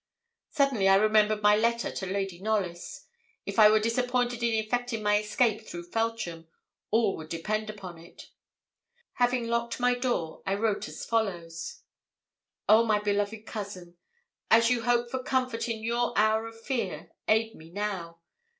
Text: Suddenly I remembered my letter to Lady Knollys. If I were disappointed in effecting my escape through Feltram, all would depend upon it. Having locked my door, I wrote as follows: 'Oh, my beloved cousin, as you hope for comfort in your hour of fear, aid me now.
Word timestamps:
Suddenly 0.49 0.89
I 0.89 0.95
remembered 0.95 1.43
my 1.43 1.55
letter 1.55 1.91
to 1.91 2.05
Lady 2.07 2.39
Knollys. 2.39 3.05
If 3.45 3.59
I 3.59 3.69
were 3.69 3.79
disappointed 3.79 4.41
in 4.41 4.51
effecting 4.55 5.03
my 5.03 5.19
escape 5.19 5.67
through 5.67 5.91
Feltram, 5.91 6.47
all 6.89 7.15
would 7.17 7.29
depend 7.29 7.69
upon 7.69 7.99
it. 7.99 8.31
Having 9.17 9.47
locked 9.47 9.79
my 9.79 9.93
door, 9.93 10.41
I 10.43 10.55
wrote 10.55 10.87
as 10.87 11.05
follows: 11.05 11.81
'Oh, 12.67 12.83
my 12.83 12.97
beloved 12.97 13.45
cousin, 13.45 13.95
as 14.49 14.71
you 14.71 14.81
hope 14.81 15.11
for 15.11 15.21
comfort 15.21 15.69
in 15.69 15.83
your 15.83 16.17
hour 16.17 16.47
of 16.47 16.59
fear, 16.59 17.11
aid 17.27 17.53
me 17.53 17.69
now. 17.69 18.21